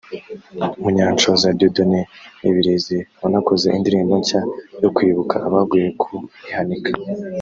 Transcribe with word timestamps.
Munyanshoza 0.81 1.47
Dieudonné 1.57 2.01
(Mibirizi) 2.41 2.97
wanakoze 3.21 3.67
indirimbo 3.77 4.13
nshya 4.21 4.41
yo 4.83 4.89
kwibuka 4.95 5.35
abaguye 5.47 5.87
ku 6.01 6.09
i 6.49 6.51
Hanika 6.57 6.91